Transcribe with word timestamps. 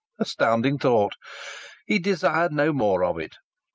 Astounding 0.17 0.79
thought! 0.79 1.13
He 1.85 1.99
desired 1.99 2.51
no 2.51 2.73
more 2.73 3.03
of 3.03 3.19
it! 3.19 3.35